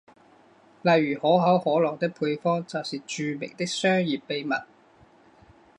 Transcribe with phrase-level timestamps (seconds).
[0.81, 4.51] 例如可口可乐的配方就是著名的商业秘密。